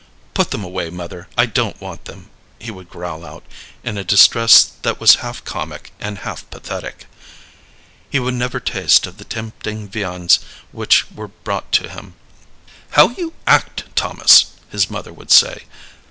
"Put 0.33 0.49
them 0.49 0.63
away, 0.63 0.89
mother; 0.89 1.27
I 1.37 1.45
don't 1.45 1.79
want 1.79 2.05
them," 2.05 2.31
he 2.57 2.71
would 2.71 2.89
growl 2.89 3.23
out, 3.23 3.43
in 3.83 3.99
a 3.99 4.03
distress 4.03 4.63
that 4.81 4.99
was 4.99 5.17
half 5.21 5.43
comic 5.43 5.91
and 5.99 6.17
half 6.25 6.49
pathetic. 6.49 7.05
He 8.09 8.19
would 8.19 8.33
never 8.33 8.59
taste 8.59 9.05
of 9.05 9.17
the 9.17 9.23
tempting 9.25 9.87
viands 9.87 10.39
which 10.71 11.05
were 11.11 11.27
brought 11.27 11.71
to 11.73 11.87
him. 11.87 12.15
"How 12.97 13.09
you 13.09 13.33
act, 13.45 13.95
Thomas!" 13.95 14.45
his 14.71 14.89
mother 14.89 15.13
would 15.13 15.29
say. 15.29 15.65